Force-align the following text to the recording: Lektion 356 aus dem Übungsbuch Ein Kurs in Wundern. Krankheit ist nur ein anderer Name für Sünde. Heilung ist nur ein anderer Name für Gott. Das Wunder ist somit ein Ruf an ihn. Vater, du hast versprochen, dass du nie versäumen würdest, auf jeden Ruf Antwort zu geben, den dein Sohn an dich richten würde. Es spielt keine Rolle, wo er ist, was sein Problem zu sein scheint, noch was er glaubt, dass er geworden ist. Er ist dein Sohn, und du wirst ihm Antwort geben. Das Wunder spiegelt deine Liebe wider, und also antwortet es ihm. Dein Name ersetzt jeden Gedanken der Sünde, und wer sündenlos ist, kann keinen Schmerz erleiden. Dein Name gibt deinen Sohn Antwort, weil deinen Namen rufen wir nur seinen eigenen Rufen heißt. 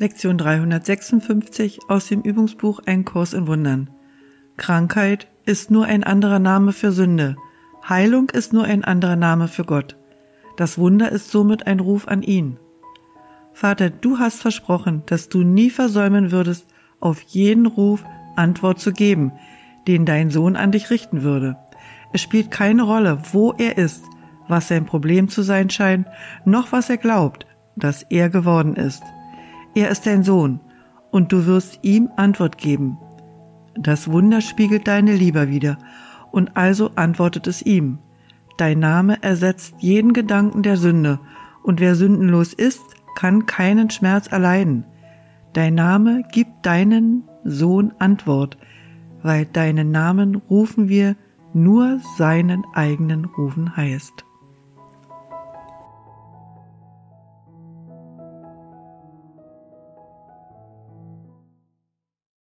Lektion 0.00 0.38
356 0.38 1.80
aus 1.88 2.06
dem 2.06 2.22
Übungsbuch 2.22 2.80
Ein 2.86 3.04
Kurs 3.04 3.34
in 3.34 3.46
Wundern. 3.46 3.90
Krankheit 4.56 5.28
ist 5.44 5.70
nur 5.70 5.84
ein 5.84 6.04
anderer 6.04 6.38
Name 6.38 6.72
für 6.72 6.90
Sünde. 6.90 7.36
Heilung 7.86 8.30
ist 8.30 8.54
nur 8.54 8.64
ein 8.64 8.82
anderer 8.82 9.16
Name 9.16 9.46
für 9.46 9.64
Gott. 9.64 9.98
Das 10.56 10.78
Wunder 10.78 11.12
ist 11.12 11.30
somit 11.30 11.66
ein 11.66 11.80
Ruf 11.80 12.08
an 12.08 12.22
ihn. 12.22 12.56
Vater, 13.52 13.90
du 13.90 14.18
hast 14.18 14.40
versprochen, 14.40 15.02
dass 15.04 15.28
du 15.28 15.42
nie 15.42 15.68
versäumen 15.68 16.32
würdest, 16.32 16.66
auf 16.98 17.20
jeden 17.20 17.66
Ruf 17.66 18.02
Antwort 18.36 18.80
zu 18.80 18.92
geben, 18.92 19.32
den 19.86 20.06
dein 20.06 20.30
Sohn 20.30 20.56
an 20.56 20.72
dich 20.72 20.88
richten 20.88 21.24
würde. 21.24 21.58
Es 22.14 22.22
spielt 22.22 22.50
keine 22.50 22.84
Rolle, 22.84 23.20
wo 23.32 23.52
er 23.52 23.76
ist, 23.76 24.06
was 24.48 24.68
sein 24.68 24.86
Problem 24.86 25.28
zu 25.28 25.42
sein 25.42 25.68
scheint, 25.68 26.06
noch 26.46 26.72
was 26.72 26.88
er 26.88 26.96
glaubt, 26.96 27.44
dass 27.76 28.02
er 28.04 28.30
geworden 28.30 28.76
ist. 28.76 29.02
Er 29.74 29.90
ist 29.90 30.06
dein 30.06 30.22
Sohn, 30.22 30.60
und 31.10 31.32
du 31.32 31.46
wirst 31.46 31.80
ihm 31.82 32.08
Antwort 32.16 32.58
geben. 32.58 32.98
Das 33.74 34.10
Wunder 34.10 34.40
spiegelt 34.40 34.88
deine 34.88 35.14
Liebe 35.14 35.48
wider, 35.48 35.78
und 36.32 36.56
also 36.56 36.90
antwortet 36.96 37.46
es 37.46 37.62
ihm. 37.62 37.98
Dein 38.56 38.78
Name 38.78 39.22
ersetzt 39.22 39.74
jeden 39.78 40.12
Gedanken 40.12 40.62
der 40.62 40.76
Sünde, 40.76 41.18
und 41.62 41.80
wer 41.80 41.94
sündenlos 41.94 42.52
ist, 42.52 42.82
kann 43.16 43.46
keinen 43.46 43.90
Schmerz 43.90 44.26
erleiden. 44.28 44.84
Dein 45.52 45.74
Name 45.74 46.22
gibt 46.32 46.64
deinen 46.64 47.24
Sohn 47.44 47.92
Antwort, 47.98 48.56
weil 49.22 49.46
deinen 49.46 49.90
Namen 49.90 50.36
rufen 50.36 50.88
wir 50.88 51.16
nur 51.52 52.00
seinen 52.16 52.64
eigenen 52.74 53.24
Rufen 53.24 53.76
heißt. 53.76 54.24